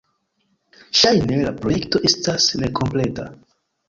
Ŝajne 0.99 1.37
la 1.41 1.51
projekto 1.59 2.01
estas 2.09 2.47
nekompleta. 2.63 3.27